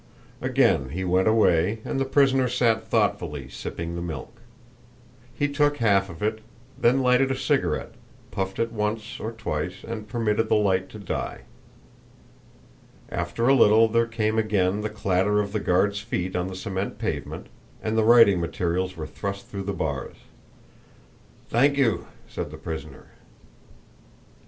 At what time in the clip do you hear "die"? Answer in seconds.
10.97-11.41